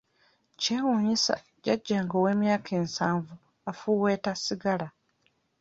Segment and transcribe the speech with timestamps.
[0.61, 3.35] Kyewuunyisa jjajjange ow'emyaka ensavu
[3.69, 4.87] afuuweeta ssigala.